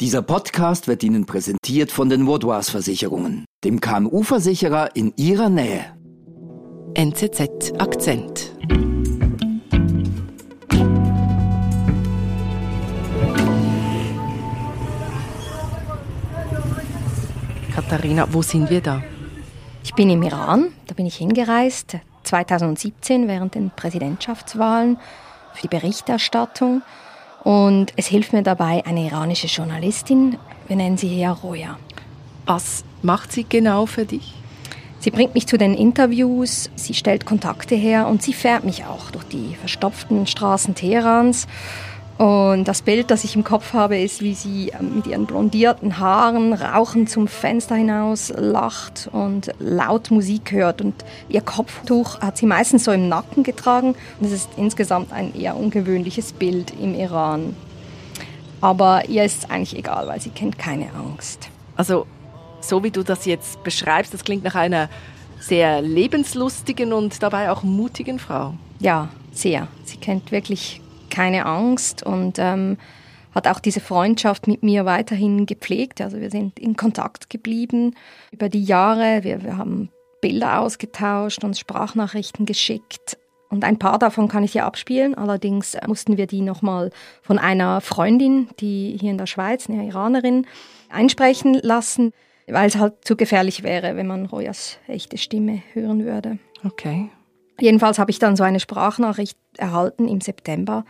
Dieser 0.00 0.22
Podcast 0.22 0.88
wird 0.88 1.02
Ihnen 1.02 1.26
präsentiert 1.26 1.92
von 1.92 2.08
den 2.08 2.26
Vaudois 2.26 2.70
Versicherungen, 2.70 3.44
dem 3.64 3.82
KMU-Versicherer 3.82 4.96
in 4.96 5.12
Ihrer 5.16 5.50
Nähe. 5.50 5.94
NZZ 6.94 7.74
Akzent. 7.78 8.50
Katharina, 17.74 18.26
wo 18.32 18.40
sind 18.40 18.70
wir 18.70 18.80
da? 18.80 19.02
Ich 19.84 19.92
bin 19.92 20.08
im 20.08 20.22
Iran, 20.22 20.72
da 20.86 20.94
bin 20.94 21.04
ich 21.04 21.16
hingereist, 21.16 21.98
2017 22.22 23.28
während 23.28 23.54
den 23.54 23.70
Präsidentschaftswahlen 23.70 24.96
für 25.52 25.60
die 25.60 25.68
Berichterstattung. 25.68 26.80
Und 27.42 27.92
es 27.96 28.06
hilft 28.06 28.32
mir 28.32 28.42
dabei 28.42 28.84
eine 28.84 29.06
iranische 29.06 29.46
Journalistin, 29.46 30.36
wir 30.68 30.76
nennen 30.76 30.96
sie 30.96 31.08
hier 31.08 31.30
Roya. 31.30 31.78
Was 32.46 32.84
macht 33.02 33.32
sie 33.32 33.44
genau 33.48 33.86
für 33.86 34.04
dich? 34.04 34.34
Sie 34.98 35.10
bringt 35.10 35.34
mich 35.34 35.46
zu 35.46 35.56
den 35.56 35.72
Interviews, 35.72 36.70
sie 36.74 36.92
stellt 36.92 37.24
Kontakte 37.24 37.74
her 37.74 38.06
und 38.06 38.22
sie 38.22 38.34
fährt 38.34 38.64
mich 38.64 38.84
auch 38.84 39.10
durch 39.10 39.24
die 39.24 39.54
verstopften 39.54 40.26
Straßen 40.26 40.74
Teherans 40.74 41.46
und 42.20 42.64
das 42.68 42.82
Bild, 42.82 43.10
das 43.10 43.24
ich 43.24 43.34
im 43.34 43.44
Kopf 43.44 43.72
habe, 43.72 43.98
ist, 43.98 44.20
wie 44.20 44.34
sie 44.34 44.72
ähm, 44.78 44.96
mit 44.96 45.06
ihren 45.06 45.24
blondierten 45.24 45.96
Haaren 45.96 46.52
rauchend 46.52 47.08
zum 47.08 47.26
Fenster 47.28 47.76
hinaus 47.76 48.30
lacht 48.36 49.08
und 49.10 49.52
laut 49.58 50.10
Musik 50.10 50.52
hört. 50.52 50.82
Und 50.82 50.94
ihr 51.30 51.40
Kopftuch 51.40 52.20
hat 52.20 52.36
sie 52.36 52.44
meistens 52.44 52.84
so 52.84 52.92
im 52.92 53.08
Nacken 53.08 53.42
getragen. 53.42 53.94
Und 54.20 54.26
es 54.26 54.32
ist 54.32 54.50
insgesamt 54.58 55.14
ein 55.14 55.34
eher 55.34 55.56
ungewöhnliches 55.56 56.34
Bild 56.34 56.74
im 56.78 56.94
Iran. 56.94 57.56
Aber 58.60 59.08
ihr 59.08 59.24
ist 59.24 59.44
es 59.44 59.50
eigentlich 59.50 59.78
egal, 59.78 60.06
weil 60.06 60.20
sie 60.20 60.28
kennt 60.28 60.58
keine 60.58 60.92
Angst. 60.92 61.48
Also, 61.74 62.06
so 62.60 62.84
wie 62.84 62.90
du 62.90 63.02
das 63.02 63.24
jetzt 63.24 63.64
beschreibst, 63.64 64.12
das 64.12 64.24
klingt 64.24 64.44
nach 64.44 64.56
einer 64.56 64.90
sehr 65.38 65.80
lebenslustigen 65.80 66.92
und 66.92 67.22
dabei 67.22 67.50
auch 67.50 67.62
mutigen 67.62 68.18
Frau. 68.18 68.52
Ja, 68.78 69.08
sehr. 69.32 69.68
Sie 69.86 69.96
kennt 69.96 70.32
wirklich 70.32 70.82
keine 71.10 71.46
Angst 71.46 72.02
und 72.02 72.38
ähm, 72.38 72.78
hat 73.34 73.46
auch 73.46 73.60
diese 73.60 73.80
Freundschaft 73.80 74.46
mit 74.46 74.62
mir 74.62 74.84
weiterhin 74.84 75.46
gepflegt. 75.46 76.00
Also 76.00 76.20
wir 76.20 76.30
sind 76.30 76.58
in 76.58 76.76
Kontakt 76.76 77.30
geblieben 77.30 77.94
über 78.32 78.48
die 78.48 78.64
Jahre. 78.64 79.22
Wir, 79.22 79.42
wir 79.42 79.56
haben 79.56 79.90
Bilder 80.20 80.60
ausgetauscht, 80.60 81.44
uns 81.44 81.58
Sprachnachrichten 81.58 82.46
geschickt. 82.46 83.18
Und 83.48 83.64
ein 83.64 83.78
paar 83.78 83.98
davon 83.98 84.28
kann 84.28 84.44
ich 84.44 84.52
hier 84.52 84.64
abspielen. 84.64 85.14
Allerdings 85.16 85.76
mussten 85.86 86.16
wir 86.16 86.26
die 86.26 86.40
nochmal 86.40 86.90
von 87.22 87.38
einer 87.38 87.80
Freundin, 87.80 88.48
die 88.60 88.96
hier 89.00 89.10
in 89.10 89.18
der 89.18 89.26
Schweiz, 89.26 89.68
eine 89.68 89.86
Iranerin, 89.86 90.46
einsprechen 90.88 91.54
lassen, 91.54 92.12
weil 92.46 92.68
es 92.68 92.76
halt 92.76 93.04
zu 93.04 93.16
gefährlich 93.16 93.62
wäre, 93.62 93.96
wenn 93.96 94.06
man 94.06 94.26
Royas 94.26 94.78
echte 94.86 95.18
Stimme 95.18 95.62
hören 95.72 96.04
würde. 96.04 96.38
Okay. 96.64 97.10
Jedenfalls 97.60 97.98
habe 97.98 98.10
ich 98.10 98.18
dann 98.18 98.36
so 98.36 98.42
eine 98.42 98.60
Sprachnachricht 98.60 99.38
erhalten 99.56 100.08
im 100.08 100.20
September 100.20 100.84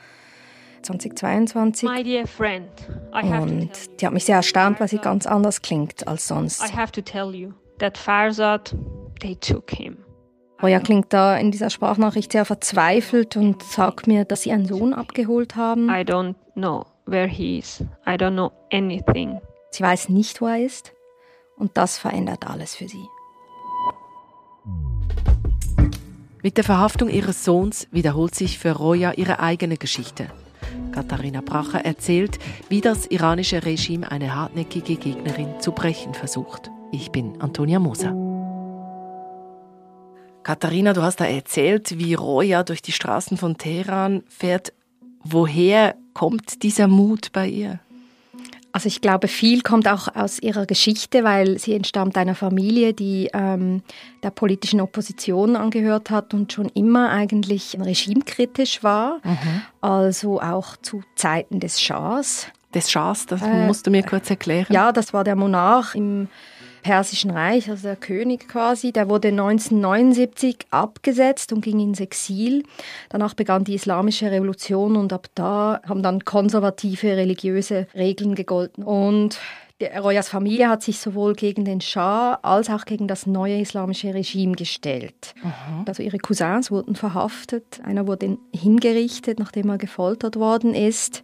2022. 0.83 1.89
My 1.89 2.03
dear 2.03 2.27
friend, 2.27 2.69
I 3.13 3.27
have 3.27 3.43
Und 3.43 4.01
die 4.01 4.07
hat 4.07 4.13
mich 4.13 4.25
sehr 4.25 4.37
erstaunt, 4.37 4.81
weil 4.81 4.89
sie 4.89 4.99
ganz 4.99 5.27
anders 5.27 5.63
klingt 5.63 6.07
als 6.09 6.27
sonst. 6.27 6.63
I 6.63 6.75
have 6.75 6.93
to 6.93 7.01
tell 7.01 7.35
you 7.35 7.53
that 7.79 7.99
Farzad, 7.99 8.75
they 9.21 9.35
took 9.37 9.71
him. 9.71 9.99
Roya 10.63 10.79
klingt 10.79 11.13
da 11.13 11.37
in 11.37 11.51
dieser 11.51 11.71
Sprachnachricht 11.71 12.33
sehr 12.33 12.45
verzweifelt 12.45 13.37
und 13.37 13.63
sagt 13.63 14.07
mir, 14.07 14.25
dass 14.25 14.43
sie 14.43 14.53
einen 14.53 14.67
Sohn 14.67 14.93
abgeholt 14.93 15.57
haben. 15.57 15.89
I 15.89 16.03
don't 16.03 16.35
know 16.55 16.85
where 17.07 17.27
he 17.27 17.59
is. 17.59 17.83
I 18.07 18.13
don't 18.13 18.33
know 18.33 18.53
anything. 18.73 19.41
Sie 19.71 19.83
weiß 19.83 20.11
nicht, 20.11 20.41
wo 20.41 20.47
er 20.47 20.65
ist. 20.65 20.93
Und 21.57 21.77
das 21.77 21.99
verändert 21.99 22.47
alles 22.47 22.75
für 22.75 22.89
sie. 22.89 23.07
Mit 26.43 26.57
der 26.57 26.65
Verhaftung 26.65 27.11
ihres 27.11 27.45
Sohns 27.45 27.87
wiederholt 27.91 28.35
sich 28.35 28.59
für 28.59 28.73
Roja 28.73 29.13
ihre 29.13 29.41
eigene 29.41 29.77
Geschichte. 29.77 30.29
Katharina 30.91 31.43
Bracher 31.43 31.85
erzählt, 31.85 32.39
wie 32.71 32.81
das 32.81 33.07
iranische 33.07 33.65
Regime 33.65 34.11
eine 34.11 34.35
hartnäckige 34.35 34.97
Gegnerin 34.97 35.61
zu 35.61 35.73
brechen 35.73 36.15
versucht. 36.15 36.71
Ich 36.93 37.11
bin 37.11 37.41
Antonia 37.43 37.79
Moser. 37.79 38.15
Katharina, 40.43 40.95
du 40.95 41.03
hast 41.03 41.21
da 41.21 41.27
erzählt, 41.27 41.99
wie 41.99 42.15
Roja 42.15 42.63
durch 42.63 42.81
die 42.81 42.93
Straßen 42.93 43.37
von 43.37 43.59
Teheran 43.59 44.23
fährt. 44.29 44.73
Woher 45.23 45.95
kommt 46.15 46.63
dieser 46.63 46.89
Mut 46.89 47.33
bei 47.33 47.49
ihr? 47.49 47.81
Also 48.73 48.87
ich 48.87 49.01
glaube, 49.01 49.29
viel 49.29 49.63
kommt 49.63 49.89
auch 49.89 50.15
aus 50.15 50.39
ihrer 50.39 50.67
Geschichte, 50.67 51.25
weil 51.25 51.59
sie 51.59 51.75
entstammt 51.75 52.17
einer 52.17 52.35
Familie, 52.35 52.95
die 52.95 53.31
ähm, 53.33 53.83
der 54.23 54.31
politischen 54.31 54.81
Opposition 54.81 55.57
angehört 55.57 56.11
hat 56.11 56.35
und 56.35 56.53
schon 56.53 56.69
immer 56.69 57.11
eigentlich 57.11 57.77
regimekritisch 57.81 58.83
war, 58.83 59.21
mhm. 59.25 59.63
also 59.81 60.41
auch 60.41 60.77
zu 60.77 61.03
Zeiten 61.17 61.61
des 61.61 61.81
Schahs. 61.81 62.47
Des 62.75 62.91
Schahs, 62.91 63.27
das 63.27 63.43
äh, 63.43 63.67
musst 63.67 63.87
du 63.87 63.91
mir 63.91 64.05
kurz 64.05 64.31
erklären. 64.31 64.67
Ja, 64.71 64.93
das 64.93 65.13
war 65.13 65.25
der 65.25 65.35
Monarch 65.35 65.97
im 65.97 66.29
Persischen 66.83 67.31
Reich, 67.31 67.69
also 67.71 67.89
der 67.89 67.97
König 67.97 68.49
quasi, 68.49 68.93
der 68.93 69.09
wurde 69.09 69.29
1979 69.29 70.57
abgesetzt 70.71 71.53
und 71.53 71.61
ging 71.63 71.81
ins 71.81 72.01
Exil. 72.01 72.65
Danach 73.09 73.35
begann 73.35 73.65
die 73.65 73.75
Islamische 73.75 74.31
Revolution 74.31 74.97
und 74.97 75.13
ab 75.13 75.29
da 75.35 75.81
haben 75.89 76.03
dann 76.03 76.25
konservative 76.25 77.17
religiöse 77.17 77.87
Regeln 77.95 78.35
gegolten. 78.35 78.85
Und 78.85 79.39
Royas 79.99 80.29
Familie 80.29 80.69
hat 80.69 80.83
sich 80.83 80.99
sowohl 80.99 81.35
gegen 81.35 81.65
den 81.65 81.81
Schah 81.81 82.35
als 82.43 82.69
auch 82.69 82.85
gegen 82.85 83.09
das 83.09 83.27
neue 83.27 83.61
islamische 83.61 84.13
Regime 84.13 84.55
gestellt. 84.55 85.35
Mhm. 85.43 85.85
Also 85.87 86.03
ihre 86.03 86.19
Cousins 86.19 86.71
wurden 86.71 86.97
verhaftet, 86.97 87.81
einer 87.83 88.07
wurde 88.07 88.37
hingerichtet, 88.55 89.39
nachdem 89.39 89.71
er 89.71 89.79
gefoltert 89.79 90.37
worden 90.37 90.75
ist. 90.75 91.23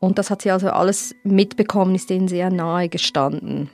Und 0.00 0.18
das 0.18 0.30
hat 0.30 0.42
sie 0.42 0.50
also 0.50 0.70
alles 0.70 1.14
mitbekommen, 1.24 1.94
ist 1.94 2.10
denen 2.10 2.28
sehr 2.28 2.50
nahe 2.50 2.88
gestanden. 2.88 3.70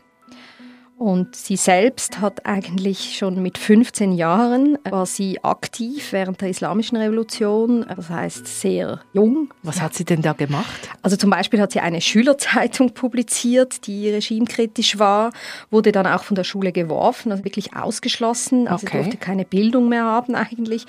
Und 1.00 1.34
sie 1.34 1.56
selbst 1.56 2.20
hat 2.20 2.44
eigentlich 2.44 3.16
schon 3.16 3.40
mit 3.40 3.56
15 3.56 4.12
Jahren 4.12 4.76
war 4.84 5.06
sie 5.06 5.42
aktiv 5.42 6.12
während 6.12 6.42
der 6.42 6.50
Islamischen 6.50 6.98
Revolution, 6.98 7.86
das 7.88 8.10
heißt 8.10 8.46
sehr 8.46 9.00
jung. 9.14 9.48
Was 9.62 9.80
hat 9.80 9.94
sie 9.94 10.04
denn 10.04 10.20
da 10.20 10.34
gemacht? 10.34 10.90
Also 11.00 11.16
zum 11.16 11.30
Beispiel 11.30 11.58
hat 11.58 11.72
sie 11.72 11.80
eine 11.80 12.02
Schülerzeitung 12.02 12.90
publiziert, 12.92 13.86
die 13.86 14.10
regimekritisch 14.10 14.98
war, 14.98 15.32
wurde 15.70 15.90
dann 15.90 16.06
auch 16.06 16.22
von 16.22 16.34
der 16.34 16.44
Schule 16.44 16.70
geworfen, 16.70 17.32
also 17.32 17.44
wirklich 17.46 17.74
ausgeschlossen, 17.74 18.68
also 18.68 18.86
okay. 18.86 18.98
durfte 18.98 19.16
keine 19.16 19.46
Bildung 19.46 19.88
mehr 19.88 20.04
haben 20.04 20.34
eigentlich. 20.34 20.84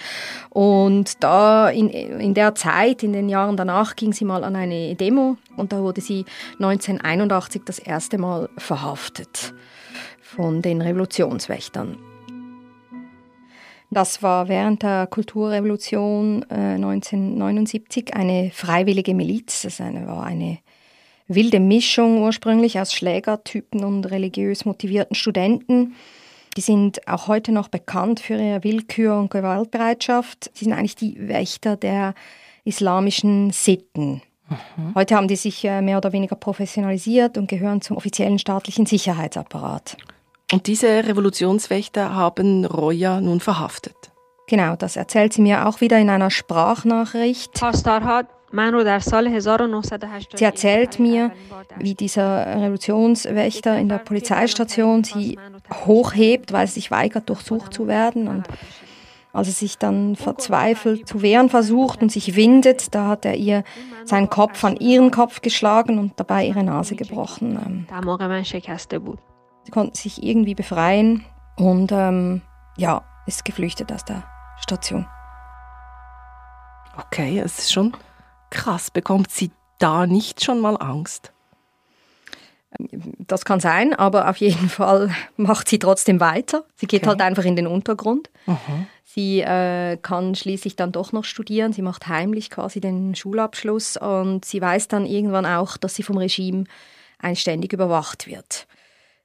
Und 0.50 1.24
da 1.24 1.70
in, 1.70 1.90
in 1.90 2.34
der 2.34 2.54
Zeit, 2.56 3.02
in 3.04 3.14
den 3.14 3.30
Jahren 3.30 3.56
danach, 3.56 3.96
ging 3.96 4.12
sie 4.12 4.26
mal 4.26 4.44
an 4.44 4.58
eine 4.58 4.94
Demo 4.94 5.38
und 5.56 5.72
da 5.72 5.82
wurde 5.82 6.02
sie 6.02 6.26
1981 6.60 7.62
das 7.64 7.80
erste 7.80 8.18
Mal 8.18 8.50
verhaftet 8.58 9.54
von 10.36 10.62
den 10.62 10.82
Revolutionswächtern. 10.82 11.98
Das 13.90 14.24
war 14.24 14.48
während 14.48 14.84
der 14.84 15.06
Kulturrevolution 15.08 16.46
äh, 16.50 16.76
1979 16.76 18.14
eine 18.14 18.50
freiwillige 18.54 19.14
Miliz. 19.14 19.64
Das 19.64 19.82
war 19.82 20.24
eine 20.24 20.60
wilde 21.28 21.60
Mischung 21.60 22.22
ursprünglich 22.22 22.80
aus 22.80 22.94
Schlägertypen 22.94 23.84
und 23.84 24.06
religiös 24.06 24.64
motivierten 24.64 25.16
Studenten. 25.16 25.96
Die 26.56 26.62
sind 26.62 27.06
auch 27.08 27.28
heute 27.28 27.52
noch 27.52 27.68
bekannt 27.68 28.22
für 28.22 28.36
ihre 28.36 28.64
Willkür 28.64 29.18
und 29.18 29.32
Gewaltbereitschaft. 29.32 30.52
Sie 30.54 30.66
sind 30.66 30.74
eigentlich 30.74 30.96
die 30.96 31.28
Wächter 31.28 31.76
der 31.76 32.14
islamischen 32.64 33.52
Sitten. 33.52 34.22
Mhm. 34.78 34.96
Heute 34.96 35.16
haben 35.16 35.28
die 35.28 35.36
sich 35.36 35.64
äh, 35.66 35.82
mehr 35.82 35.98
oder 35.98 36.14
weniger 36.14 36.36
professionalisiert 36.36 37.38
und 37.38 37.50
gehören 37.50 37.82
zum 37.82 37.98
offiziellen 37.98 38.40
staatlichen 38.40 38.86
Sicherheitsapparat. 38.86 39.98
Und 40.52 40.68
diese 40.68 40.88
Revolutionswächter 41.08 42.14
haben 42.14 42.66
Roya 42.66 43.22
nun 43.22 43.40
verhaftet. 43.40 44.12
Genau, 44.48 44.76
das 44.76 44.98
erzählt 44.98 45.32
sie 45.34 45.42
mir 45.42 45.66
auch 45.68 45.80
wieder 45.80 45.98
in 45.98 46.10
einer 46.10 46.30
Sprachnachricht. 46.30 47.58
Sie 50.36 50.44
erzählt 50.44 51.00
mir, 51.00 51.32
wie 51.78 51.96
dieser 51.96 52.46
Revolutionswächter 52.58 53.78
in 53.78 53.88
der 53.88 54.00
Polizeistation 54.00 55.06
sie 55.06 55.40
hochhebt, 55.86 56.52
weil 56.52 56.68
sie 56.68 56.74
sich 56.74 56.92
weigert, 56.92 57.30
durchsucht 57.30 57.74
zu 57.74 57.88
werden. 57.88 58.28
Und 58.28 58.46
als 59.32 59.48
er 59.48 59.54
sich 59.54 59.78
dann 59.78 60.18
verzweifelt 60.18 61.08
zu 61.08 61.22
wehren 61.22 61.50
versucht 61.50 62.02
und 62.02 62.12
sich 62.12 62.36
windet, 62.36 62.94
da 62.94 63.08
hat 63.08 63.24
er 63.24 63.36
ihr 63.36 63.64
seinen 64.04 64.30
Kopf 64.30 64.62
an 64.66 64.76
ihren 64.76 65.12
Kopf 65.12 65.42
geschlagen 65.42 65.98
und 65.98 66.20
dabei 66.20 66.46
ihre 66.46 66.64
Nase 66.64 66.98
gebrochen. 66.98 67.88
Sie 69.64 69.72
konnten 69.72 69.96
sich 69.96 70.24
irgendwie 70.24 70.56
befreien 70.56 71.26
und 71.56 71.92
ähm, 71.92 72.42
ja, 72.78 73.04
ist 73.26 73.46
geflüchtet 73.46 73.92
aus 73.92 74.04
der 74.06 74.24
Station. 74.60 75.08
Okay, 76.98 77.40
es 77.40 77.60
ist 77.60 77.74
schon 77.74 77.96
krass. 78.50 78.92
Bekommt 78.92 79.32
sie 79.32 79.52
da 79.80 80.06
nicht 80.06 80.44
schon 80.44 80.60
mal 80.60 80.76
Angst? 80.78 81.32
Das 83.20 83.44
kann 83.44 83.60
sein, 83.60 83.94
aber 83.94 84.30
auf 84.30 84.38
jeden 84.38 84.70
Fall 84.70 85.12
macht 85.38 85.68
sie 85.68 85.80
trotzdem 85.80 86.20
weiter. 86.20 86.64
Sie 86.76 86.88
geht 86.88 87.02
okay. 87.02 87.10
halt 87.10 87.22
einfach 87.22 87.44
in 87.44 87.56
den 87.56 87.68
Untergrund. 87.68 88.30
Mhm. 88.46 88.88
Sie 89.04 89.42
äh, 89.42 89.98
kann 89.98 90.36
schließlich 90.36 90.78
dann 90.78 90.94
doch 90.94 91.12
noch 91.12 91.26
studieren. 91.26 91.74
Sie 91.74 91.82
macht 91.82 92.08
heimlich 92.08 92.50
quasi 92.50 92.80
den 92.80 93.14
Schulabschluss 93.14 93.98
und 93.98 94.46
sie 94.46 94.62
weiß 94.62 94.88
dann 94.88 95.06
irgendwann 95.06 95.46
auch, 95.46 95.76
dass 95.76 95.96
sie 95.96 96.04
vom 96.04 96.18
Regime 96.18 96.64
einständig 97.20 97.74
überwacht 97.74 98.28
wird. 98.28 98.68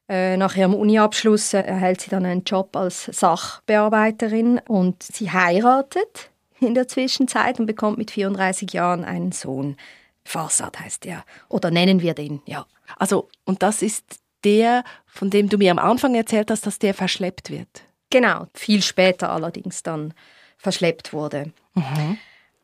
Äh, 0.08 0.36
nach 0.36 0.56
ihrem 0.56 0.74
Uniabschluss 0.74 1.52
äh, 1.54 1.60
erhält 1.60 2.00
sie 2.00 2.10
dann 2.10 2.24
einen 2.24 2.44
Job 2.44 2.76
als 2.76 3.04
Sachbearbeiterin 3.06 4.60
und 4.68 5.02
sie 5.02 5.30
heiratet 5.30 6.30
in 6.60 6.74
der 6.74 6.88
Zwischenzeit 6.88 7.58
und 7.58 7.66
bekommt 7.66 7.98
mit 7.98 8.10
34 8.10 8.72
Jahren 8.72 9.04
einen 9.04 9.32
Sohn. 9.32 9.76
Farsad 10.24 10.78
heißt 10.80 11.06
er. 11.06 11.24
Oder 11.48 11.70
nennen 11.70 12.02
wir 12.02 12.14
den, 12.14 12.40
ja. 12.46 12.66
Also, 12.98 13.28
und 13.44 13.62
das 13.62 13.82
ist 13.82 14.20
der, 14.44 14.84
von 15.06 15.30
dem 15.30 15.48
du 15.48 15.58
mir 15.58 15.70
am 15.70 15.78
Anfang 15.78 16.14
erzählt 16.14 16.50
hast, 16.50 16.66
dass 16.66 16.78
der 16.78 16.94
verschleppt 16.94 17.50
wird. 17.50 17.82
Genau, 18.10 18.46
viel 18.54 18.82
später 18.82 19.30
allerdings 19.30 19.82
dann 19.82 20.14
verschleppt 20.56 21.12
wurde. 21.12 21.52
Mhm. 21.74 22.18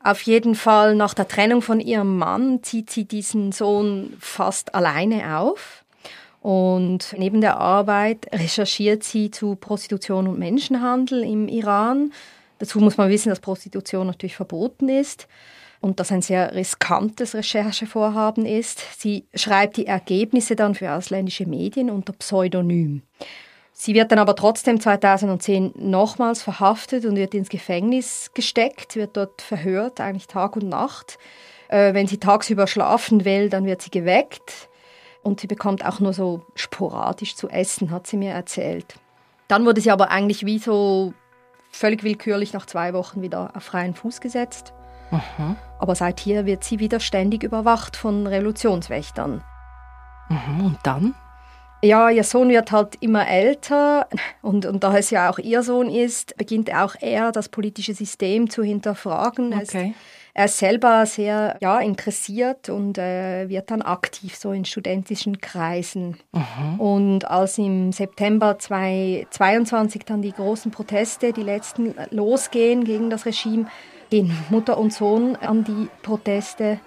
Auf 0.04 0.22
jeden 0.22 0.54
Fall 0.54 0.94
nach 0.96 1.14
der 1.14 1.28
Trennung 1.28 1.62
von 1.62 1.80
ihrem 1.80 2.18
Mann 2.18 2.62
zieht 2.62 2.90
sie 2.90 3.04
diesen 3.04 3.52
Sohn 3.52 4.16
fast 4.18 4.74
alleine 4.74 5.38
auf. 5.38 5.81
Und 6.42 7.14
neben 7.16 7.40
der 7.40 7.58
Arbeit 7.58 8.26
recherchiert 8.32 9.04
sie 9.04 9.30
zu 9.30 9.54
Prostitution 9.54 10.26
und 10.26 10.40
Menschenhandel 10.40 11.22
im 11.22 11.46
Iran. 11.46 12.12
Dazu 12.58 12.80
muss 12.80 12.96
man 12.96 13.08
wissen, 13.10 13.28
dass 13.28 13.38
Prostitution 13.38 14.08
natürlich 14.08 14.34
verboten 14.34 14.88
ist 14.88 15.28
und 15.80 16.00
das 16.00 16.10
ein 16.10 16.20
sehr 16.20 16.54
riskantes 16.54 17.36
Recherchevorhaben 17.36 18.44
ist. 18.44 18.82
Sie 19.00 19.24
schreibt 19.34 19.76
die 19.76 19.86
Ergebnisse 19.86 20.56
dann 20.56 20.74
für 20.74 20.92
ausländische 20.92 21.46
Medien 21.46 21.90
unter 21.90 22.12
Pseudonym. 22.12 23.02
Sie 23.72 23.94
wird 23.94 24.10
dann 24.10 24.18
aber 24.18 24.34
trotzdem 24.34 24.80
2010 24.80 25.74
nochmals 25.76 26.42
verhaftet 26.42 27.04
und 27.04 27.14
wird 27.14 27.34
ins 27.34 27.48
Gefängnis 27.50 28.32
gesteckt, 28.34 28.96
wird 28.96 29.16
dort 29.16 29.42
verhört, 29.42 30.00
eigentlich 30.00 30.26
Tag 30.26 30.56
und 30.56 30.68
Nacht. 30.68 31.18
Äh, 31.68 31.94
wenn 31.94 32.06
sie 32.08 32.18
tagsüber 32.18 32.66
schlafen 32.66 33.24
will, 33.24 33.48
dann 33.48 33.64
wird 33.64 33.82
sie 33.82 33.90
geweckt 33.90 34.68
und 35.22 35.40
sie 35.40 35.46
bekommt 35.46 35.84
auch 35.84 36.00
nur 36.00 36.12
so 36.12 36.44
sporadisch 36.54 37.36
zu 37.36 37.48
essen, 37.48 37.90
hat 37.90 38.06
sie 38.06 38.16
mir 38.16 38.32
erzählt. 38.32 38.96
Dann 39.48 39.64
wurde 39.64 39.80
sie 39.80 39.90
aber 39.90 40.10
eigentlich 40.10 40.46
wie 40.46 40.58
so 40.58 41.14
völlig 41.70 42.02
willkürlich 42.02 42.52
nach 42.52 42.66
zwei 42.66 42.92
Wochen 42.92 43.22
wieder 43.22 43.52
auf 43.56 43.64
freien 43.64 43.94
Fuß 43.94 44.20
gesetzt. 44.20 44.72
Mhm. 45.10 45.56
Aber 45.78 45.94
seither 45.94 46.46
wird 46.46 46.64
sie 46.64 46.78
wieder 46.78 47.00
ständig 47.00 47.42
überwacht 47.42 47.96
von 47.96 48.26
Revolutionswächtern. 48.26 49.42
Mhm. 50.28 50.64
Und 50.64 50.78
dann? 50.82 51.14
Ja, 51.84 52.10
ihr 52.10 52.22
Sohn 52.22 52.48
wird 52.48 52.70
halt 52.70 52.94
immer 53.00 53.26
älter 53.26 54.06
und, 54.40 54.66
und 54.66 54.84
da 54.84 54.96
es 54.96 55.10
ja 55.10 55.28
auch 55.28 55.38
ihr 55.38 55.64
Sohn 55.64 55.90
ist, 55.90 56.36
beginnt 56.36 56.72
auch 56.72 56.94
er 57.00 57.32
das 57.32 57.48
politische 57.48 57.92
System 57.92 58.48
zu 58.48 58.62
hinterfragen. 58.62 59.52
Okay. 59.52 59.88
Er 59.88 59.94
ist 60.34 60.58
selber 60.58 61.04
sehr 61.04 61.56
ja, 61.60 61.78
interessiert 61.80 62.70
und 62.70 62.96
äh, 62.96 63.48
wird 63.48 63.70
dann 63.70 63.82
aktiv 63.82 64.34
so 64.34 64.52
in 64.52 64.64
studentischen 64.64 65.40
Kreisen. 65.40 66.16
Mhm. 66.32 66.80
Und 66.80 67.30
als 67.30 67.58
im 67.58 67.92
September 67.92 68.58
2022 68.58 70.04
dann 70.04 70.22
die 70.22 70.32
großen 70.32 70.70
Proteste, 70.70 71.32
die 71.32 71.42
letzten, 71.42 71.94
losgehen 72.10 72.84
gegen 72.84 73.10
das 73.10 73.26
Regime, 73.26 73.66
gehen 74.08 74.34
Mutter 74.48 74.78
und 74.78 74.92
Sohn 74.92 75.36
an 75.36 75.64
die 75.64 75.88
Proteste. 76.02 76.80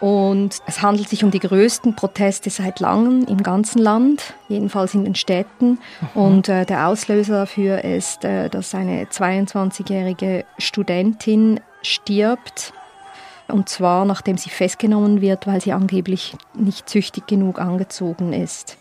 Und 0.00 0.58
es 0.66 0.80
handelt 0.80 1.08
sich 1.08 1.24
um 1.24 1.32
die 1.32 1.40
größten 1.40 1.96
Proteste 1.96 2.50
seit 2.50 2.78
langem 2.78 3.24
im 3.26 3.42
ganzen 3.42 3.80
Land, 3.80 4.34
jedenfalls 4.48 4.94
in 4.94 5.04
den 5.04 5.16
Städten. 5.16 5.78
Mhm. 6.14 6.22
Und 6.22 6.48
äh, 6.48 6.64
der 6.64 6.86
Auslöser 6.86 7.40
dafür 7.40 7.82
ist, 7.84 8.24
äh, 8.24 8.48
dass 8.48 8.74
eine 8.74 9.04
22-jährige 9.04 10.44
Studentin 10.58 11.60
stirbt. 11.82 12.72
Und 13.48 13.68
zwar 13.68 14.04
nachdem 14.04 14.36
sie 14.36 14.50
festgenommen 14.50 15.20
wird, 15.20 15.46
weil 15.46 15.60
sie 15.60 15.72
angeblich 15.72 16.36
nicht 16.54 16.88
züchtig 16.88 17.26
genug 17.26 17.60
angezogen 17.60 18.32
ist. 18.32 18.76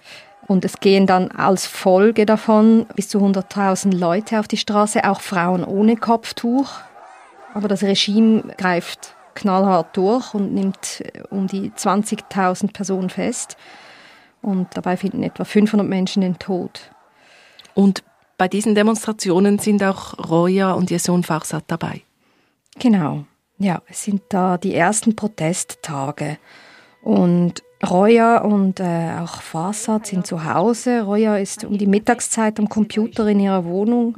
Und 0.47 0.63
es 0.63 0.79
gehen 0.79 1.07
dann 1.07 1.31
als 1.31 1.65
Folge 1.67 2.25
davon 2.25 2.85
bis 2.95 3.09
zu 3.09 3.19
100.000 3.19 3.95
Leute 3.95 4.39
auf 4.39 4.47
die 4.47 4.57
Straße, 4.57 5.09
auch 5.09 5.21
Frauen 5.21 5.63
ohne 5.63 5.97
Kopftuch. 5.97 6.69
Aber 7.53 7.67
das 7.67 7.83
Regime 7.83 8.44
greift 8.57 9.15
knallhart 9.35 9.95
durch 9.95 10.33
und 10.33 10.53
nimmt 10.53 11.01
äh, 11.01 11.21
um 11.29 11.47
die 11.47 11.71
20.000 11.71 12.73
Personen 12.73 13.09
fest. 13.09 13.57
Und 14.41 14.67
dabei 14.75 14.97
finden 14.97 15.23
etwa 15.23 15.44
500 15.44 15.88
Menschen 15.88 16.21
den 16.21 16.39
Tod. 16.39 16.91
Und 17.73 18.03
bei 18.38 18.47
diesen 18.47 18.75
Demonstrationen 18.75 19.59
sind 19.59 19.83
auch 19.83 20.17
Roya 20.29 20.73
und 20.73 20.91
ihr 20.91 20.99
Sohn 20.99 21.23
Farsad 21.23 21.65
dabei. 21.67 22.03
Genau. 22.79 23.25
Ja, 23.59 23.81
es 23.88 24.03
sind 24.03 24.21
da 24.29 24.57
die 24.57 24.75
ersten 24.75 25.15
Protesttage. 25.15 26.38
Und 27.01 27.63
Roya 27.88 28.39
und 28.39 28.79
äh, 28.79 29.12
auch 29.21 29.41
Fasad 29.41 30.07
sind 30.07 30.25
zu 30.25 30.44
Hause. 30.44 31.01
Roya 31.01 31.38
ist 31.38 31.63
um 31.63 31.77
die 31.77 31.85
Mittagszeit 31.85 32.59
am 32.59 32.69
Computer 32.69 33.27
in 33.27 33.39
ihrer 33.39 33.65
Wohnung. 33.65 34.15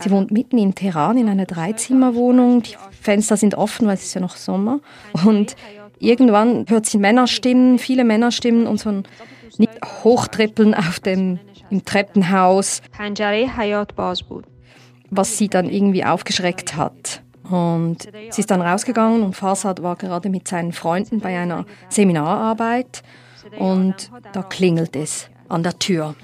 Sie 0.00 0.10
wohnt 0.10 0.30
mitten 0.30 0.56
in 0.58 0.74
Teheran 0.74 1.18
in 1.18 1.28
einer 1.28 1.46
Dreizimmerwohnung. 1.46 2.62
Die 2.62 2.76
Fenster 3.00 3.36
sind 3.36 3.56
offen, 3.56 3.88
weil 3.88 3.94
es 3.94 4.04
ist 4.04 4.14
ja 4.14 4.20
noch 4.20 4.36
Sommer. 4.36 4.80
Und 5.26 5.56
irgendwann 5.98 6.64
hört 6.68 6.86
sie 6.86 6.98
Männerstimmen, 6.98 7.78
viele 7.78 8.04
Männerstimmen 8.04 8.66
und 8.66 8.78
so 8.78 8.90
ein 8.90 9.02
Hochtrippeln 10.04 10.74
auf 10.74 11.00
dem 11.00 11.40
im 11.70 11.84
Treppenhaus, 11.84 12.82
was 15.10 15.36
sie 15.36 15.48
dann 15.48 15.68
irgendwie 15.68 16.04
aufgeschreckt 16.04 16.76
hat. 16.76 17.22
Und 17.50 18.08
sie 18.30 18.40
ist 18.40 18.50
dann 18.50 18.62
rausgegangen 18.62 19.22
und 19.22 19.34
Farsad 19.34 19.82
war 19.82 19.96
gerade 19.96 20.28
mit 20.28 20.46
seinen 20.46 20.72
Freunden 20.72 21.18
bei 21.18 21.36
einer 21.36 21.66
Seminararbeit 21.88 23.02
und 23.58 24.10
da 24.32 24.42
klingelt 24.42 24.94
es 24.94 25.28
an 25.48 25.64
der 25.64 25.76
Tür. 25.78 26.14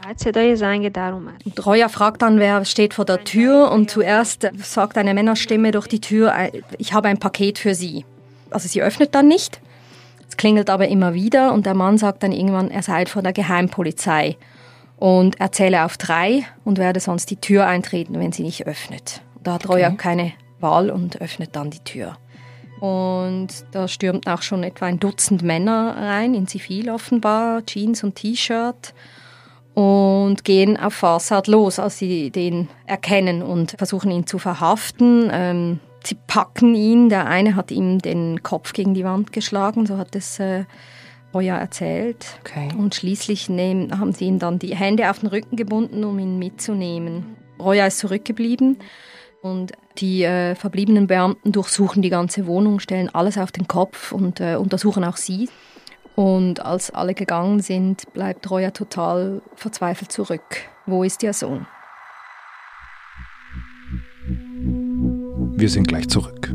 Und 1.44 1.66
Roya 1.66 1.88
fragt 1.88 2.22
dann, 2.22 2.38
wer 2.38 2.64
steht 2.64 2.94
vor 2.94 3.04
der 3.04 3.24
Tür 3.24 3.72
und 3.72 3.90
zuerst 3.90 4.48
sagt 4.62 4.96
eine 4.96 5.14
Männerstimme 5.14 5.72
durch 5.72 5.88
die 5.88 6.00
Tür, 6.00 6.32
ich 6.78 6.92
habe 6.92 7.08
ein 7.08 7.18
Paket 7.18 7.58
für 7.58 7.74
Sie. 7.74 8.04
Also 8.50 8.68
sie 8.68 8.80
öffnet 8.80 9.14
dann 9.16 9.26
nicht, 9.26 9.60
es 10.28 10.36
klingelt 10.36 10.70
aber 10.70 10.86
immer 10.86 11.12
wieder 11.14 11.52
und 11.52 11.66
der 11.66 11.74
Mann 11.74 11.98
sagt 11.98 12.22
dann 12.22 12.30
irgendwann, 12.30 12.70
er 12.70 12.82
sei 12.82 13.04
von 13.06 13.24
der 13.24 13.32
Geheimpolizei 13.32 14.36
und 14.96 15.40
erzähle 15.40 15.84
auf 15.84 15.96
drei 15.96 16.44
und 16.64 16.78
werde 16.78 17.00
sonst 17.00 17.30
die 17.30 17.36
Tür 17.36 17.66
eintreten, 17.66 18.18
wenn 18.18 18.32
sie 18.32 18.42
nicht 18.42 18.66
öffnet. 18.66 19.20
Da 19.42 19.54
hat 19.54 19.68
Roya 19.68 19.88
okay. 19.88 19.96
keine 19.96 20.32
Wahl 20.60 20.90
und 20.90 21.20
öffnet 21.20 21.54
dann 21.54 21.70
die 21.70 21.84
Tür. 21.84 22.16
Und 22.80 23.48
da 23.72 23.88
stürmt 23.88 24.28
auch 24.28 24.42
schon 24.42 24.62
etwa 24.62 24.86
ein 24.86 25.00
Dutzend 25.00 25.42
Männer 25.42 25.96
rein, 25.96 26.34
in 26.34 26.46
Zivil 26.46 26.90
offenbar, 26.90 27.64
Jeans 27.64 28.04
und 28.04 28.16
T-Shirt 28.16 28.94
und 29.74 30.44
gehen 30.44 30.78
auf 30.78 30.94
Farsad 30.94 31.48
los, 31.48 31.78
als 31.78 31.98
sie 31.98 32.30
den 32.30 32.68
erkennen 32.86 33.42
und 33.42 33.72
versuchen 33.78 34.10
ihn 34.10 34.26
zu 34.26 34.38
verhaften. 34.38 35.28
Ähm, 35.30 35.80
sie 36.02 36.16
packen 36.26 36.74
ihn, 36.74 37.08
der 37.08 37.26
eine 37.26 37.56
hat 37.56 37.70
ihm 37.70 37.98
den 37.98 38.42
Kopf 38.42 38.72
gegen 38.72 38.94
die 38.94 39.04
Wand 39.04 39.32
geschlagen, 39.32 39.86
so 39.86 39.98
hat 39.98 40.16
es 40.16 40.38
äh, 40.38 40.64
Roya 41.36 41.58
erzählt. 41.58 42.38
Okay. 42.40 42.70
Und 42.78 42.94
schließlich 42.94 43.50
nehmen, 43.50 43.98
haben 43.98 44.12
sie 44.14 44.24
ihm 44.24 44.38
dann 44.38 44.58
die 44.58 44.74
Hände 44.74 45.10
auf 45.10 45.18
den 45.18 45.28
Rücken 45.28 45.56
gebunden, 45.56 46.02
um 46.02 46.18
ihn 46.18 46.38
mitzunehmen. 46.38 47.36
Roya 47.60 47.86
ist 47.86 47.98
zurückgeblieben 47.98 48.78
und 49.42 49.72
die 49.98 50.22
äh, 50.22 50.54
verbliebenen 50.54 51.06
Beamten 51.06 51.52
durchsuchen 51.52 52.00
die 52.00 52.08
ganze 52.08 52.46
Wohnung, 52.46 52.80
stellen 52.80 53.14
alles 53.14 53.36
auf 53.36 53.52
den 53.52 53.68
Kopf 53.68 54.12
und 54.12 54.40
äh, 54.40 54.56
untersuchen 54.56 55.04
auch 55.04 55.18
sie. 55.18 55.50
Und 56.14 56.64
als 56.64 56.90
alle 56.90 57.12
gegangen 57.12 57.60
sind, 57.60 58.10
bleibt 58.14 58.50
Roya 58.50 58.70
total 58.70 59.42
verzweifelt 59.56 60.10
zurück. 60.10 60.62
Wo 60.86 61.04
ist 61.04 61.22
ihr 61.22 61.34
Sohn? 61.34 61.66
Wir 65.58 65.68
sind 65.68 65.86
gleich 65.86 66.08
zurück. 66.08 66.54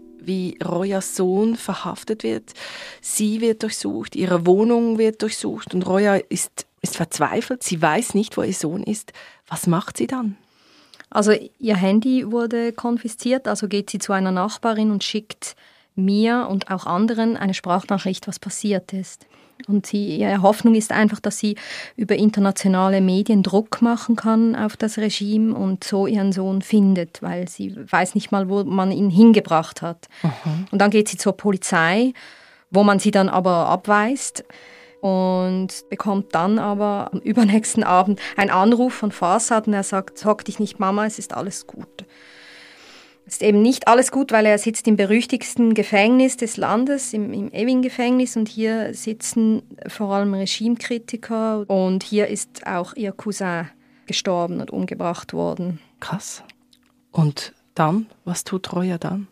wie 0.21 0.57
Royas 0.63 1.15
Sohn 1.15 1.55
verhaftet 1.55 2.23
wird. 2.23 2.53
Sie 3.01 3.41
wird 3.41 3.63
durchsucht, 3.63 4.15
ihre 4.15 4.45
Wohnung 4.45 4.97
wird 4.97 5.21
durchsucht 5.21 5.73
und 5.73 5.85
Roya 5.87 6.15
ist, 6.15 6.65
ist 6.81 6.95
verzweifelt. 6.95 7.63
Sie 7.63 7.81
weiß 7.81 8.13
nicht, 8.13 8.37
wo 8.37 8.43
ihr 8.43 8.53
Sohn 8.53 8.83
ist. 8.83 9.13
Was 9.47 9.67
macht 9.67 9.97
sie 9.97 10.07
dann? 10.07 10.37
Also 11.09 11.33
ihr 11.59 11.75
Handy 11.75 12.31
wurde 12.31 12.71
konfisziert, 12.71 13.47
also 13.47 13.67
geht 13.67 13.89
sie 13.89 13.99
zu 13.99 14.13
einer 14.13 14.31
Nachbarin 14.31 14.91
und 14.91 15.03
schickt 15.03 15.55
mir 15.95 16.47
und 16.49 16.71
auch 16.71 16.85
anderen 16.85 17.35
eine 17.35 17.53
Sprachnachricht, 17.53 18.27
was 18.27 18.39
passiert 18.39 18.93
ist. 18.93 19.25
Und 19.67 19.85
sie, 19.85 20.17
ihre 20.17 20.41
Hoffnung 20.41 20.75
ist 20.75 20.91
einfach, 20.91 21.19
dass 21.19 21.37
sie 21.37 21.55
über 21.95 22.15
internationale 22.15 23.01
Medien 23.01 23.43
Druck 23.43 23.81
machen 23.81 24.15
kann 24.15 24.55
auf 24.55 24.77
das 24.77 24.97
Regime 24.97 25.55
und 25.55 25.83
so 25.83 26.07
ihren 26.07 26.31
Sohn 26.31 26.61
findet, 26.61 27.21
weil 27.21 27.47
sie 27.47 27.75
weiß 27.75 28.15
nicht 28.15 28.31
mal, 28.31 28.49
wo 28.49 28.63
man 28.63 28.91
ihn 28.91 29.09
hingebracht 29.09 29.81
hat. 29.81 30.07
Mhm. 30.23 30.67
Und 30.71 30.79
dann 30.79 30.91
geht 30.91 31.09
sie 31.09 31.17
zur 31.17 31.33
Polizei, 31.33 32.13
wo 32.69 32.83
man 32.83 32.99
sie 32.99 33.11
dann 33.11 33.29
aber 33.29 33.67
abweist 33.67 34.43
und 35.01 35.89
bekommt 35.89 36.33
dann 36.35 36.59
aber 36.59 37.09
am 37.11 37.19
übernächsten 37.19 37.83
Abend 37.83 38.19
einen 38.37 38.51
Anruf 38.51 38.93
von 38.93 39.11
Farsad 39.11 39.67
und 39.67 39.73
er 39.73 39.83
sagt, 39.83 40.17
sorg 40.17 40.45
dich 40.45 40.59
nicht 40.59 40.79
Mama, 40.79 41.05
es 41.05 41.19
ist 41.19 41.33
alles 41.33 41.67
gut. 41.67 42.05
Es 43.25 43.33
ist 43.33 43.43
eben 43.43 43.61
nicht 43.61 43.87
alles 43.87 44.11
gut, 44.11 44.31
weil 44.31 44.45
er 44.45 44.57
sitzt 44.57 44.87
im 44.87 44.97
berüchtigsten 44.97 45.73
Gefängnis 45.73 46.37
des 46.37 46.57
Landes, 46.57 47.13
im, 47.13 47.31
im 47.33 47.51
Ewing-Gefängnis 47.53 48.35
und 48.35 48.49
hier 48.49 48.93
sitzen 48.93 49.61
vor 49.87 50.13
allem 50.15 50.33
Regimekritiker 50.33 51.69
und 51.69 52.03
hier 52.03 52.27
ist 52.27 52.65
auch 52.65 52.95
ihr 52.95 53.11
Cousin 53.11 53.69
gestorben 54.05 54.59
und 54.59 54.71
umgebracht 54.71 55.33
worden. 55.33 55.79
Krass. 55.99 56.43
Und 57.11 57.53
dann, 57.75 58.07
was 58.25 58.43
tut 58.43 58.73
Roya 58.73 58.97
dann? 58.97 59.27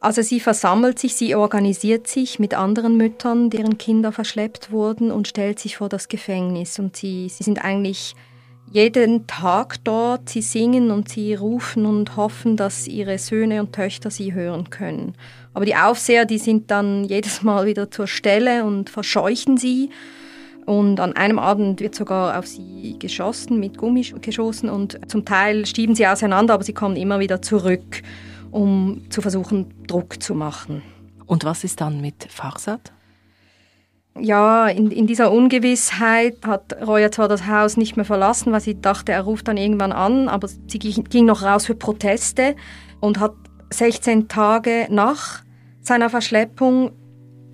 Also 0.00 0.22
sie 0.22 0.40
versammelt 0.40 0.98
sich, 0.98 1.16
sie 1.16 1.34
organisiert 1.34 2.06
sich 2.06 2.38
mit 2.38 2.54
anderen 2.54 2.96
Müttern, 2.96 3.50
deren 3.50 3.78
Kinder 3.78 4.12
verschleppt 4.12 4.70
wurden 4.70 5.10
und 5.10 5.26
stellt 5.26 5.58
sich 5.58 5.78
vor 5.78 5.88
das 5.88 6.08
Gefängnis. 6.08 6.78
Und 6.78 6.96
sie, 6.96 7.28
sie 7.28 7.44
sind 7.44 7.64
eigentlich 7.64 8.14
jeden 8.70 9.26
Tag 9.26 9.82
dort. 9.84 10.28
Sie 10.28 10.42
singen 10.42 10.90
und 10.90 11.08
sie 11.08 11.34
rufen 11.34 11.86
und 11.86 12.16
hoffen, 12.16 12.56
dass 12.56 12.86
ihre 12.86 13.18
Söhne 13.18 13.60
und 13.60 13.72
Töchter 13.72 14.10
sie 14.10 14.34
hören 14.34 14.70
können. 14.70 15.14
Aber 15.54 15.64
die 15.64 15.76
Aufseher, 15.76 16.24
die 16.24 16.38
sind 16.38 16.70
dann 16.70 17.04
jedes 17.04 17.42
Mal 17.42 17.66
wieder 17.66 17.90
zur 17.90 18.06
Stelle 18.06 18.64
und 18.64 18.90
verscheuchen 18.90 19.56
sie. 19.56 19.90
Und 20.66 20.98
an 20.98 21.14
einem 21.14 21.38
Abend 21.38 21.80
wird 21.80 21.94
sogar 21.94 22.38
auf 22.38 22.46
sie 22.46 22.96
geschossen, 22.98 23.60
mit 23.60 23.78
Gummi 23.78 24.02
geschossen 24.20 24.68
und 24.68 24.98
zum 25.08 25.24
Teil 25.24 25.64
stieben 25.64 25.94
sie 25.94 26.06
auseinander, 26.08 26.54
aber 26.54 26.64
sie 26.64 26.72
kommen 26.72 26.96
immer 26.96 27.20
wieder 27.20 27.40
zurück, 27.40 28.02
um 28.50 29.02
zu 29.08 29.22
versuchen, 29.22 29.72
Druck 29.86 30.20
zu 30.20 30.34
machen. 30.34 30.82
Und 31.26 31.44
was 31.44 31.62
ist 31.62 31.80
dann 31.80 32.00
mit 32.00 32.26
Farsad? 32.28 32.92
Ja, 34.20 34.68
in, 34.68 34.90
in 34.90 35.06
dieser 35.06 35.32
Ungewissheit 35.32 36.36
hat 36.46 36.76
Roya 36.86 37.10
zwar 37.10 37.28
das 37.28 37.46
Haus 37.46 37.76
nicht 37.76 37.96
mehr 37.96 38.04
verlassen, 38.04 38.52
weil 38.52 38.60
sie 38.60 38.80
dachte, 38.80 39.12
er 39.12 39.22
ruft 39.22 39.48
dann 39.48 39.56
irgendwann 39.56 39.92
an, 39.92 40.28
aber 40.28 40.48
sie 40.48 40.78
ging 40.78 41.26
noch 41.26 41.42
raus 41.42 41.66
für 41.66 41.74
Proteste 41.74 42.56
und 43.00 43.20
hat 43.20 43.34
16 43.70 44.28
Tage 44.28 44.86
nach 44.90 45.42
seiner 45.80 46.10
Verschleppung 46.10 46.92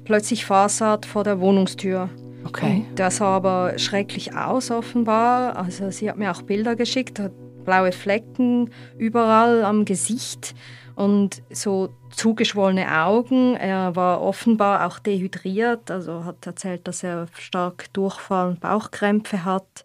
plötzlich 0.05 0.45
Fasad 0.45 1.07
vor 1.07 1.25
der 1.25 1.41
Wohnungstür. 1.41 2.09
Okay. 2.45 2.85
Und 2.89 2.99
der 2.99 3.11
sah 3.11 3.37
aber 3.37 3.79
schrecklich 3.79 4.37
aus 4.37 4.71
offenbar. 4.71 5.57
Also 5.57 5.91
sie 5.91 6.11
hat 6.11 6.19
mir 6.19 6.31
auch 6.31 6.43
Bilder 6.43 6.77
geschickt, 6.77 7.19
hat 7.21 7.33
blaue 7.65 7.93
Flecken 7.93 8.71
überall 8.99 9.65
am 9.65 9.85
Gesicht 9.85 10.55
und 10.95 11.43
so 11.51 11.91
zugeschwollene 12.11 13.03
Augen. 13.05 13.57
Er 13.57 13.97
war 13.97 14.21
offenbar 14.21 14.87
auch 14.87 14.99
dehydriert, 14.99 15.91
also 15.91 16.25
hat 16.25 16.47
erzählt, 16.47 16.87
dass 16.87 17.03
er 17.03 17.27
stark 17.39 17.93
Durchfall 17.93 18.49
und 18.49 18.61
Bauchkrämpfe 18.61 19.45
hat. 19.45 19.85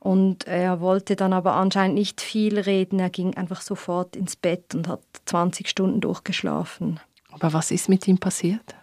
Und 0.00 0.46
er 0.46 0.80
wollte 0.80 1.16
dann 1.16 1.32
aber 1.32 1.54
anscheinend 1.54 1.94
nicht 1.94 2.20
viel 2.20 2.58
reden. 2.58 2.98
Er 2.98 3.10
ging 3.10 3.34
einfach 3.36 3.62
sofort 3.62 4.16
ins 4.16 4.36
Bett 4.36 4.74
und 4.74 4.86
hat 4.86 5.00
20 5.24 5.68
Stunden 5.68 6.00
durchgeschlafen. 6.00 7.00
Aber 7.32 7.52
was 7.52 7.70
ist 7.70 7.88
mit 7.88 8.06
ihm 8.06 8.18
passiert? 8.18 8.74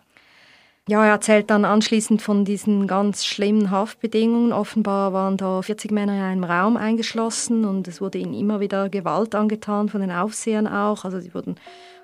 Ja, 0.89 1.05
er 1.05 1.11
erzählt 1.11 1.49
dann 1.51 1.63
anschließend 1.63 2.21
von 2.21 2.43
diesen 2.43 2.87
ganz 2.87 3.23
schlimmen 3.23 3.69
Haftbedingungen. 3.69 4.51
Offenbar 4.51 5.13
waren 5.13 5.37
da 5.37 5.61
40 5.61 5.91
Männer 5.91 6.15
in 6.15 6.21
einem 6.21 6.43
Raum 6.43 6.75
eingeschlossen 6.75 7.65
und 7.65 7.87
es 7.87 8.01
wurde 8.01 8.17
ihnen 8.17 8.33
immer 8.33 8.59
wieder 8.59 8.89
Gewalt 8.89 9.35
angetan, 9.35 9.89
von 9.89 10.01
den 10.01 10.11
Aufsehern 10.11 10.67
auch. 10.67 11.05
Also 11.05 11.19
sie 11.19 11.33
wurden 11.35 11.55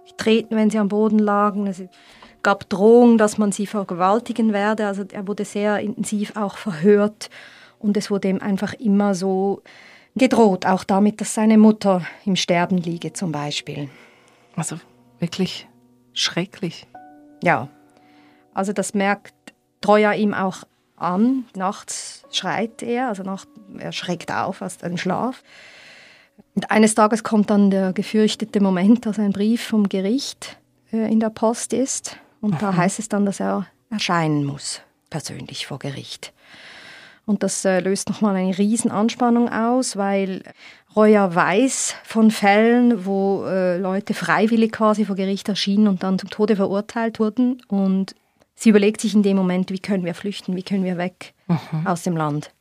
getreten, 0.07 0.55
wenn 0.55 0.69
sie 0.69 0.77
am 0.77 0.89
Boden 0.89 1.17
lagen. 1.17 1.65
Es 1.65 1.81
gab 2.43 2.69
Drohungen, 2.69 3.17
dass 3.17 3.39
man 3.39 3.51
sie 3.51 3.65
vergewaltigen 3.65 4.53
werde. 4.53 4.86
Also 4.86 5.03
er 5.12 5.27
wurde 5.27 5.43
sehr 5.43 5.79
intensiv 5.79 6.36
auch 6.36 6.57
verhört 6.57 7.31
und 7.79 7.98
es 7.98 8.12
wurde 8.12 8.29
ihm 8.29 8.41
einfach 8.41 8.74
immer 8.74 9.15
so 9.15 9.63
gedroht, 10.15 10.67
auch 10.67 10.84
damit, 10.84 11.19
dass 11.19 11.34
seine 11.34 11.57
Mutter 11.57 12.03
im 12.25 12.36
Sterben 12.36 12.77
liege 12.77 13.12
zum 13.12 13.31
Beispiel. 13.31 13.89
Also 14.55 14.77
wirklich 15.19 15.67
schrecklich. 16.13 16.88
Ja, 17.43 17.69
also 18.57 18.73
das 18.73 18.93
merkt 18.93 19.35
Troja 19.81 20.13
ihm 20.13 20.33
auch 20.33 20.63
an. 20.95 21.45
Nachts 21.55 22.23
schreit 22.31 22.81
er, 22.81 23.09
also 23.09 23.21
nacht, 23.21 23.47
er 23.77 23.91
schreckt 23.91 24.31
auf 24.31 24.63
aus 24.63 24.79
dem 24.79 24.97
Schlaf. 24.97 25.43
Und 26.55 26.71
eines 26.71 26.95
Tages 26.95 27.23
kommt 27.23 27.51
dann 27.51 27.69
der 27.69 27.93
gefürchtete 27.93 28.59
Moment, 28.59 29.05
dass 29.05 29.19
ein 29.19 29.31
Brief 29.31 29.63
vom 29.63 29.87
Gericht 29.87 30.57
äh, 30.91 31.11
in 31.11 31.19
der 31.19 31.29
Post 31.29 31.71
ist. 31.71 32.17
Und 32.41 32.55
Aha. 32.55 32.71
da 32.71 32.77
heißt 32.77 32.97
es 32.97 33.09
dann, 33.09 33.27
dass 33.27 33.39
er 33.39 33.67
erscheinen 33.91 34.43
muss, 34.43 34.81
persönlich 35.11 35.67
vor 35.67 35.77
Gericht. 35.77 36.33
Und 37.27 37.43
das 37.43 37.63
äh, 37.63 37.79
löst 37.79 38.09
nochmal 38.09 38.35
eine 38.35 38.57
Riesenanspannung 38.57 39.49
aus, 39.49 39.97
weil 39.97 40.41
Roya 40.95 41.35
weiß 41.35 41.93
von 42.03 42.31
Fällen, 42.31 43.05
wo 43.05 43.45
äh, 43.45 43.77
Leute 43.77 44.15
freiwillig 44.15 44.71
quasi 44.71 45.05
vor 45.05 45.15
Gericht 45.15 45.47
erschienen 45.47 45.87
und 45.87 46.01
dann 46.01 46.17
zum 46.17 46.31
Tode 46.31 46.55
verurteilt 46.55 47.19
wurden. 47.19 47.61
Und 47.67 48.15
sie 48.57 48.69
überlegt 48.69 48.99
sich 48.99 49.13
in 49.13 49.23
dem 49.23 49.37
Moment, 49.37 49.71
wie 49.71 49.79
können 49.79 50.03
wir 50.03 50.13
flüchten, 50.13 50.57
wie 50.57 50.63
können 50.63 50.83
wir 50.83 50.97
weg 50.97 51.33
mhm. 51.47 51.87
aus 51.87 52.03
dem 52.03 52.17
Land. 52.17 52.51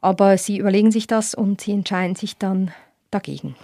Aber 0.00 0.36
sie 0.36 0.58
überlegen 0.58 0.90
sich 0.90 1.06
das 1.06 1.34
und 1.34 1.60
sie 1.60 1.72
entscheiden 1.72 2.16
sich 2.16 2.36
dann 2.36 2.72
dagegen. 3.10 3.54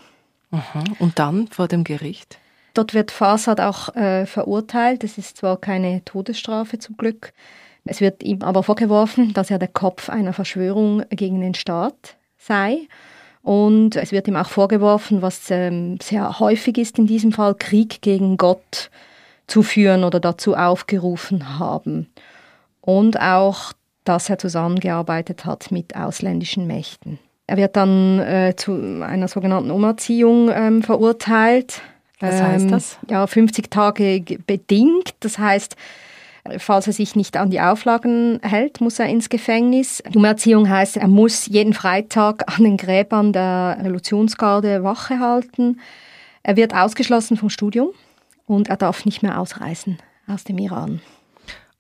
Mhm. 0.51 0.97
Und 0.99 1.19
dann 1.19 1.49
vor 1.49 1.67
dem 1.67 1.83
Gericht? 1.83 2.39
Dort 2.75 2.95
wird 2.95 3.11
Fasad 3.11 3.61
auch 3.61 3.95
äh, 3.97 4.27
verurteilt. 4.27 5.03
Es 5.03 5.19
ist 5.19 5.39
zwar 5.39 5.57
keine 5.57 6.05
Todesstrafe 6.05 6.79
zum 6.79 6.97
Glück. 6.97 7.33
Es 7.85 8.01
wird 8.01 8.23
ihm 8.23 8.43
aber 8.43 8.63
vorgeworfen, 8.63 9.33
dass 9.33 9.51
er 9.51 9.59
der 9.59 9.69
Kopf 9.69 10.09
einer 10.09 10.33
Verschwörung 10.33 11.03
gegen 11.11 11.41
den 11.41 11.55
Staat 11.55 12.17
sei. 12.39 12.87
Und 13.43 13.97
es 13.97 14.13
wird 14.13 14.29
ihm 14.29 14.37
auch 14.37 14.49
vorgeworfen, 14.49 15.23
was 15.23 15.51
ähm, 15.51 15.99
sehr 16.03 16.39
häufig 16.39 16.77
ist 16.79 16.99
in 16.99 17.07
diesem 17.07 17.33
Fall, 17.33 17.55
Krieg 17.55 18.03
gegen 18.03 18.37
Gott 18.37 18.91
zu 19.51 19.63
führen 19.63 20.05
oder 20.05 20.21
dazu 20.21 20.55
aufgerufen 20.55 21.59
haben. 21.59 22.09
Und 22.81 23.21
auch, 23.21 23.73
dass 24.05 24.31
er 24.31 24.39
zusammengearbeitet 24.39 25.45
hat 25.45 25.71
mit 25.71 25.95
ausländischen 25.97 26.67
Mächten. 26.67 27.19
Er 27.47 27.57
wird 27.57 27.77
dann 27.77 28.21
äh, 28.21 28.55
zu 28.57 29.03
einer 29.03 29.29
sogenannten 29.29 29.71
Umerziehung 29.71 30.51
ähm, 30.55 30.83
verurteilt. 30.83 31.83
Was 32.21 32.41
heißt 32.41 32.67
ähm, 32.67 32.71
das? 32.71 32.99
Ja, 33.09 33.27
50 33.27 33.71
Tage 33.71 34.23
bedingt. 34.47 35.15
Das 35.21 35.39
heißt, 35.39 35.75
falls 36.59 36.87
er 36.87 36.93
sich 36.93 37.17
nicht 37.17 37.37
an 37.37 37.51
die 37.51 37.61
Auflagen 37.61 38.39
hält, 38.43 38.81
muss 38.81 38.99
er 38.99 39.07
ins 39.07 39.29
Gefängnis. 39.29 40.03
Umerziehung 40.15 40.69
heißt, 40.69 40.97
er 40.97 41.09
muss 41.09 41.47
jeden 41.47 41.75
Freitag 41.75 42.45
an 42.57 42.65
den 42.65 42.77
Gräbern 42.77 43.33
der 43.33 43.79
Revolutionsgarde 43.81 44.85
Wache 44.85 45.19
halten. 45.19 45.81
Er 46.43 46.57
wird 46.57 46.75
ausgeschlossen 46.75 47.37
vom 47.37 47.51
Studium 47.51 47.91
und 48.51 48.69
er 48.69 48.77
darf 48.77 49.05
nicht 49.05 49.23
mehr 49.23 49.41
ausreisen 49.41 49.99
aus 50.27 50.43
dem 50.43 50.59
Iran. 50.59 51.01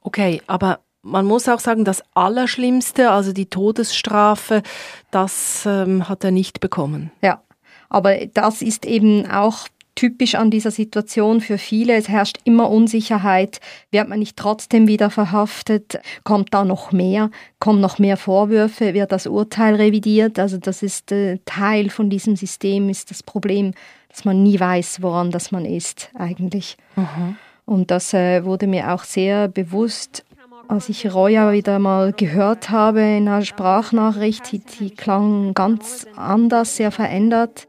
Okay, 0.02 0.40
aber 0.46 0.78
man 1.02 1.26
muss 1.26 1.48
auch 1.48 1.58
sagen, 1.58 1.84
das 1.84 2.02
Allerschlimmste, 2.14 3.10
also 3.10 3.32
die 3.32 3.46
Todesstrafe, 3.46 4.62
das 5.10 5.64
ähm, 5.66 6.08
hat 6.08 6.22
er 6.22 6.30
nicht 6.30 6.60
bekommen. 6.60 7.10
Ja, 7.22 7.42
aber 7.88 8.26
das 8.26 8.62
ist 8.62 8.86
eben 8.86 9.28
auch 9.28 9.66
typisch 9.96 10.36
an 10.36 10.50
dieser 10.50 10.70
Situation 10.70 11.40
für 11.40 11.58
viele. 11.58 11.94
Es 11.94 12.08
herrscht 12.08 12.38
immer 12.44 12.70
Unsicherheit. 12.70 13.60
Wird 13.90 14.08
man 14.08 14.20
nicht 14.20 14.36
trotzdem 14.36 14.86
wieder 14.86 15.10
verhaftet? 15.10 15.98
Kommt 16.22 16.54
da 16.54 16.64
noch 16.64 16.92
mehr? 16.92 17.30
Kommen 17.58 17.80
noch 17.80 17.98
mehr 17.98 18.16
Vorwürfe? 18.16 18.94
Wird 18.94 19.10
das 19.10 19.26
Urteil 19.26 19.74
revidiert? 19.74 20.38
Also 20.38 20.56
das 20.56 20.82
ist 20.82 21.10
äh, 21.10 21.38
Teil 21.44 21.90
von 21.90 22.08
diesem 22.08 22.36
System, 22.36 22.88
ist 22.88 23.10
das 23.10 23.22
Problem, 23.22 23.72
dass 24.10 24.24
man 24.24 24.42
nie 24.42 24.58
weiß, 24.60 25.02
woran 25.02 25.30
das 25.30 25.52
man 25.52 25.64
ist 25.64 26.10
eigentlich. 26.14 26.76
Mhm. 26.96 27.36
Und 27.64 27.90
das 27.90 28.12
äh, 28.12 28.44
wurde 28.44 28.66
mir 28.66 28.92
auch 28.92 29.04
sehr 29.04 29.48
bewusst 29.48 30.24
Als 30.70 30.88
ich 30.88 31.12
Roya 31.12 31.50
wieder 31.50 31.80
mal 31.80 32.12
gehört 32.12 32.70
habe 32.70 33.00
in 33.00 33.26
einer 33.26 33.42
Sprachnachricht, 33.42 34.52
die, 34.52 34.60
die 34.60 34.90
klang 34.90 35.52
ganz 35.52 36.06
anders, 36.14 36.76
sehr 36.76 36.92
verändert. 36.92 37.66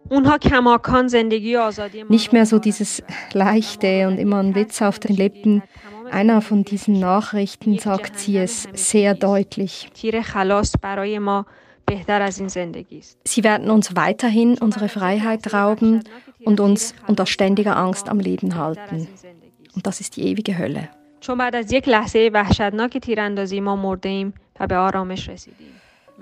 Nicht 2.09 2.31
mehr 2.31 2.45
so 2.45 2.59
dieses 2.59 3.01
leichte 3.33 4.07
und 4.07 4.19
immer 4.19 4.37
ein 4.37 4.53
Witz 4.53 4.83
auf 4.83 4.99
den 4.99 5.15
Lippen. 5.15 5.63
Einer 6.11 6.41
von 6.41 6.63
diesen 6.63 6.99
Nachrichten 6.99 7.79
sagt 7.79 8.19
sie 8.19 8.37
es 8.37 8.67
sehr 8.73 9.15
deutlich. 9.15 9.89
Sie 13.23 13.43
werden 13.43 13.69
uns 13.69 13.95
weiterhin 13.95 14.57
unsere 14.57 14.89
Freiheit 14.89 15.53
rauben 15.53 16.03
und 16.43 16.59
uns 16.59 16.93
unter 17.07 17.25
ständiger 17.25 17.77
Angst 17.77 18.09
am 18.09 18.19
Leben 18.19 18.55
halten. 18.55 19.07
Und 19.75 19.87
das 19.87 20.01
ist 20.01 20.17
die 20.17 20.23
ewige 20.27 20.57
Hölle. 20.57 20.89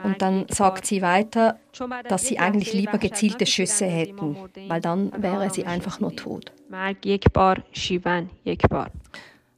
Und 0.03 0.21
dann 0.21 0.45
sagt 0.49 0.85
sie 0.85 1.01
weiter, 1.01 1.59
dass 2.07 2.25
sie 2.25 2.39
eigentlich 2.39 2.73
lieber 2.73 2.97
gezielte 2.97 3.45
Schüsse 3.45 3.85
hätten, 3.85 4.38
weil 4.67 4.81
dann 4.81 5.11
wäre 5.21 5.49
sie 5.49 5.65
einfach 5.65 5.99
nur 5.99 6.15
tot. 6.15 6.51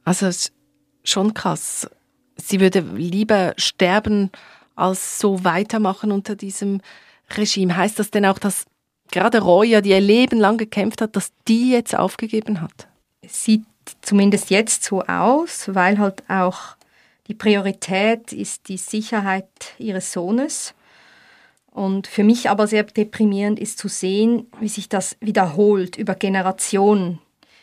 Also 0.03 0.25
es 0.25 0.37
ist 0.37 0.53
schon 1.03 1.33
krass. 1.33 1.89
Sie 2.37 2.59
würde 2.59 2.79
lieber 2.79 3.53
sterben, 3.57 4.31
als 4.75 5.19
so 5.19 5.43
weitermachen 5.43 6.11
unter 6.11 6.35
diesem 6.35 6.81
Regime. 7.37 7.75
Heißt 7.75 7.99
das 7.99 8.11
denn 8.11 8.25
auch, 8.25 8.39
dass 8.39 8.65
gerade 9.11 9.41
Roya, 9.41 9.81
die 9.81 9.89
ihr 9.89 10.01
Leben 10.01 10.39
lang 10.39 10.57
gekämpft 10.57 11.01
hat, 11.01 11.15
dass 11.15 11.31
die 11.47 11.71
jetzt 11.71 11.95
aufgegeben 11.95 12.61
hat? 12.61 12.87
Sieht 13.27 13.63
zumindest 14.01 14.49
jetzt 14.49 14.83
so 14.83 15.01
aus, 15.03 15.65
weil 15.73 15.99
halt 15.99 16.23
auch 16.29 16.75
die 17.27 17.35
Priorität 17.35 18.33
ist 18.33 18.67
die 18.67 18.77
Sicherheit 18.77 19.47
ihres 19.77 20.11
Sohnes. 20.11 20.73
Und 21.71 22.07
für 22.07 22.23
mich 22.23 22.49
aber 22.49 22.67
sehr 22.67 22.83
deprimierend 22.83 23.57
ist 23.57 23.77
zu 23.77 23.87
sehen, 23.87 24.47
wie 24.59 24.67
sich 24.67 24.89
das 24.89 25.15
wiederholt 25.21 25.95
über 25.95 26.15
Generationen. 26.15 27.19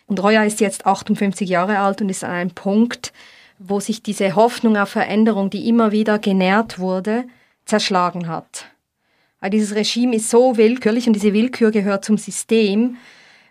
Und 0.07 0.23
Roya 0.23 0.45
ist 0.45 0.61
jetzt 0.61 0.87
58 0.87 1.47
Jahre 1.47 1.79
alt 1.81 2.01
und 2.01 2.09
ist 2.09 2.25
an 2.25 2.31
einem 2.31 2.51
Punkt, 2.51 3.13
wo 3.59 3.81
sich 3.81 4.03
diese 4.03 4.35
Hoffnung 4.37 4.77
auf 4.77 4.91
Veränderung, 4.91 5.51
die 5.51 5.69
immer 5.69 5.93
wieder 5.93 6.19
genährt 6.19 6.79
wurde, 6.79 7.25
zerschlagen 7.65 8.29
hat. 8.29 8.67
Weil 9.41 9.51
dieses 9.51 9.75
Regime 9.75 10.17
ist 10.17 10.31
so 10.31 10.57
willkürlich 10.57 11.07
und 11.07 11.13
diese 11.13 11.33
Willkür 11.33 11.71
gehört 11.71 12.05
zum 12.05 12.19
System, 12.19 12.97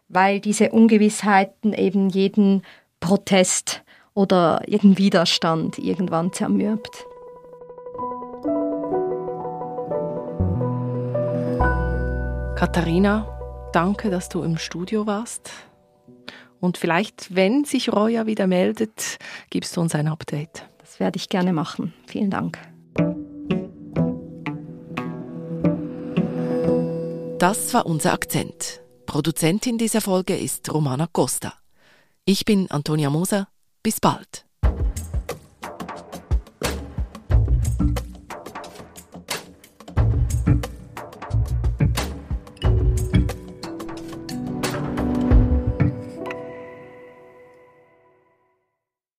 weil 0.09 0.39
diese 0.39 0.71
Ungewissheiten 0.71 1.73
eben 1.73 2.09
jeden 2.09 2.63
Protest 2.99 3.83
oder 4.13 4.61
jeden 4.67 4.97
Widerstand 4.97 5.77
irgendwann 5.77 6.33
zermürbt. 6.33 7.05
Katharina, 12.55 13.69
danke, 13.71 14.09
dass 14.09 14.29
du 14.29 14.41
im 14.41 14.57
Studio 14.57 15.05
warst. 15.05 15.51
Und 16.59 16.77
vielleicht, 16.77 17.35
wenn 17.35 17.65
sich 17.65 17.91
Roya 17.91 18.25
wieder 18.25 18.47
meldet, 18.47 19.17
gibst 19.49 19.77
du 19.77 19.81
uns 19.81 19.93
ein 19.95 20.07
Update. 20.07 20.67
Das 20.79 20.99
werde 20.99 21.17
ich 21.17 21.29
gerne 21.29 21.53
machen. 21.53 21.93
Vielen 22.07 22.29
Dank. 22.31 22.57
Das 27.39 27.73
war 27.73 27.85
unser 27.85 28.13
Akzent. 28.13 28.81
Produzentin 29.05 29.77
dieser 29.77 30.01
Folge 30.01 30.35
ist 30.35 30.73
Romana 30.73 31.07
Costa. 31.11 31.53
Ich 32.25 32.45
bin 32.45 32.71
Antonia 32.71 33.11
Moser. 33.11 33.47
Bis 33.83 33.99
bald. 33.99 34.46